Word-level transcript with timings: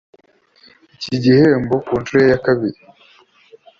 iki 0.95 1.15
gihembo 1.23 1.73
ku 1.85 1.93
nshuro 2.01 2.19
ye 2.23 2.27
ya 2.33 2.39
kabiri 2.45 2.79